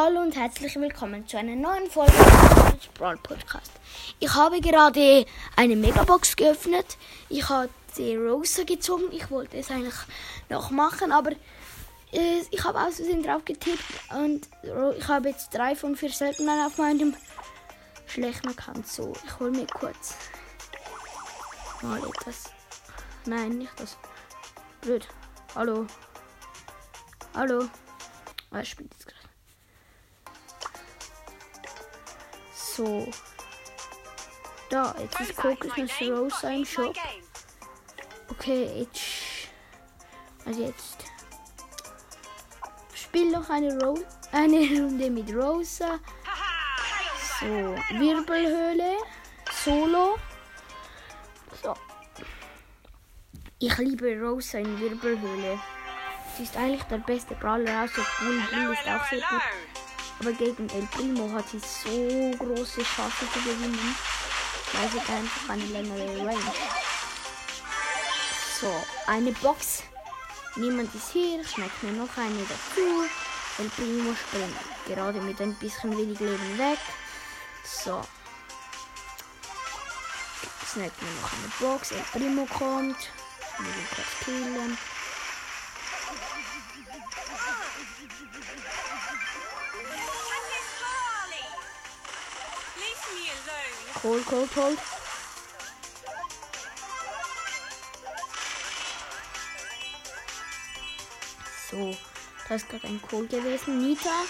[0.00, 3.72] Hallo und herzlich willkommen zu einer neuen Folge des Brawl Podcast.
[4.20, 6.96] Ich habe gerade eine Megabox geöffnet.
[7.28, 9.10] Ich habe die Rosa gezogen.
[9.10, 9.96] Ich wollte es eigentlich
[10.50, 11.32] noch machen, aber
[12.12, 13.82] äh, ich habe aus drauf getippt
[14.16, 14.48] und
[14.96, 17.16] ich habe jetzt drei von vier Seltenen auf meinem
[18.06, 18.86] schlechten Account.
[18.86, 20.14] So, ich hole mir kurz
[21.82, 22.52] mal etwas.
[23.26, 23.98] Nein, nicht das.
[24.80, 25.08] Blöd.
[25.56, 25.88] Hallo.
[27.34, 27.64] Hallo.
[28.52, 29.17] Ah, er spielt jetzt gerade.
[32.78, 33.08] So.
[34.70, 36.94] Da, jetzt ist Kokosnuss Rosa im Shop.
[38.30, 39.48] Okay, jetzt.
[40.46, 40.98] Also jetzt.
[42.94, 43.98] Spiel noch eine, Ro
[44.30, 45.98] eine Runde mit Rosa.
[47.40, 47.46] So,
[47.98, 48.98] Wirbelhöhle.
[49.64, 50.16] Solo.
[51.60, 51.74] So.
[53.58, 55.58] Ich liebe Rosa in Wirbelhöhle.
[56.36, 58.40] Sie ist eigentlich der beste Brawler, außer Bull.
[58.52, 59.42] Bull ist auch sehr gut.
[60.20, 63.96] Aber gegen El Primo hat sie so große Chance zu gewinnen.
[64.72, 66.52] Weil sie einfach eine längere Range.
[68.60, 68.72] So,
[69.06, 69.84] eine Box.
[70.56, 71.44] Niemand ist hier.
[71.44, 73.06] Schmeckt mir noch eine dazu.
[73.58, 76.78] El Primo springt gerade mit ein bisschen wenig Leben weg.
[77.64, 78.02] So.
[80.72, 81.92] Snackt mir noch eine Box.
[81.92, 82.96] El Primo kommt.
[83.58, 84.78] Ihn kurz killen.
[94.00, 94.78] Cold, cold, cold.
[101.68, 101.96] So,
[102.48, 103.78] das ist gerade ein Kohl gewesen.
[103.78, 104.24] Nita.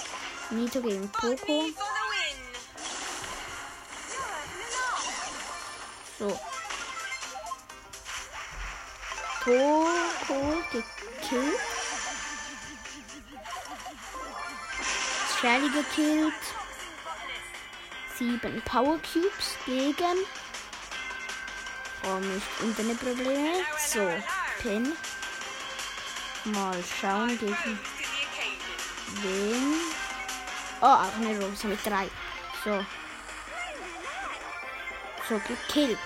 [0.51, 1.67] Nita gegen Poco.
[6.19, 6.41] So.
[9.45, 11.61] Poco gekillt.
[15.39, 16.35] Shelly gekillt.
[18.19, 20.19] Sieben Power Cubes gegen.
[22.05, 23.65] Oh, nicht Internetprobleme.
[23.79, 24.11] So,
[24.61, 24.93] Pin.
[26.45, 27.79] Mal schauen gegen
[29.23, 29.75] wen.
[30.81, 32.09] Oh, auch eine Rose mit drei.
[32.65, 32.85] So.
[35.29, 35.99] So, gekillt.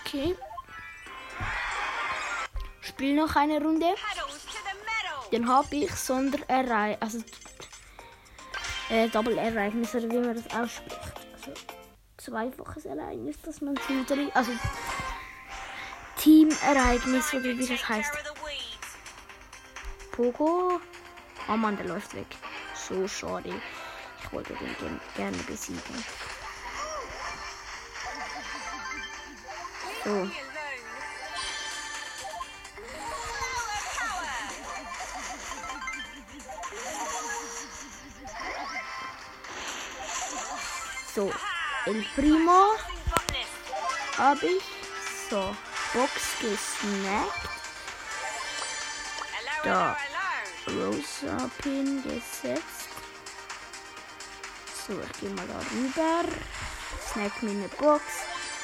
[0.00, 0.36] Okay.
[2.80, 3.94] Spiel noch eine Runde.
[5.30, 6.98] Den habe ich Sonderereignis.
[7.00, 7.24] Also.
[8.90, 11.23] Äh, Double-Ereignis oder wie man das ausspricht.
[11.46, 11.60] Also,
[12.16, 14.52] zweifaches Ereignis, dass man sie Also.
[16.16, 18.12] Team-Ereignis oder wie das heißt.
[20.12, 20.80] Poco.
[21.48, 22.26] Oh Mann, der läuft weg.
[22.74, 23.52] So schade.
[24.22, 26.04] Ich wollte den gerne besiegen.
[30.04, 30.30] So.
[41.14, 41.32] So,
[41.86, 42.74] El Primo
[44.18, 44.64] habe ich.
[45.30, 45.54] So,
[45.92, 47.48] Box gesnackt.
[49.62, 49.96] Da.
[50.66, 52.88] Rosa Pin gesetzt.
[54.86, 56.28] So, ich gehe mal da rüber.
[57.12, 58.02] Snack mir eine Box.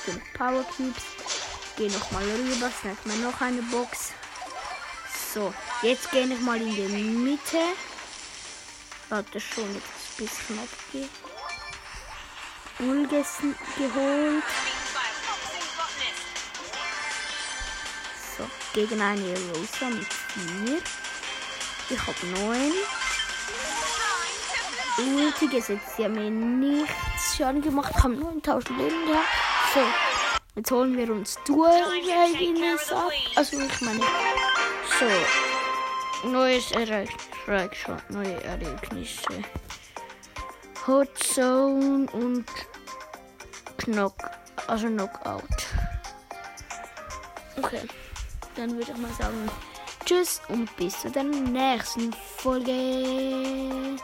[0.05, 1.05] Fünf Power Cubes.
[1.77, 2.71] Gehe noch mal rüber.
[2.81, 4.11] Snack mir noch eine Box.
[5.33, 7.61] So, jetzt gehe ich mal in die Mitte.
[9.09, 9.87] Warte schon, jetzt
[10.19, 11.11] ein bisschen abgeht.
[12.81, 14.45] Ulgessen geholt.
[18.37, 20.79] So, gegen eine Rosa mit 4.
[21.91, 22.73] Ich habe 9.
[24.99, 25.97] Ulti gesetzt.
[25.97, 27.93] Sie haben mir nichts Schaden gemacht.
[27.97, 29.27] Ich habe 9000 Leben gehabt.
[29.75, 29.81] So,
[30.57, 33.11] jetzt holen wir uns Dual-Ereignis ab.
[33.37, 34.01] Also, ich meine,
[34.99, 36.29] so.
[36.29, 37.17] Neues Ereignis.
[38.11, 39.43] Neue Ereignisse.
[40.87, 42.47] Hot Zone und
[43.85, 44.15] Knock,
[44.67, 45.43] also Knockout.
[47.57, 47.83] Okay,
[48.57, 49.51] dann würde ich mal sagen,
[50.05, 53.97] tschüss und bis zu der nächsten Folge.